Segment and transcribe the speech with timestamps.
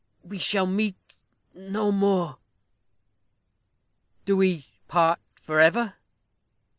[0.23, 0.95] We shall meet
[1.53, 2.39] no more."
[4.25, 5.93] "Do we part for ever?"